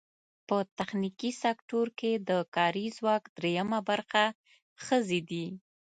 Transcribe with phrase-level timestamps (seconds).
[0.47, 4.23] په تخنیکي سکټور کې د کاري ځواک درېیمه برخه
[4.85, 5.45] ښځې دي.